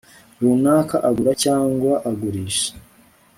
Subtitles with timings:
[0.41, 2.71] runaka agura cyangwa agurisha